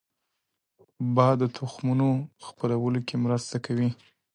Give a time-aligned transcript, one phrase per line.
[1.15, 2.07] باد د تخمونو
[2.45, 3.89] خپرولو کې مرسته کوي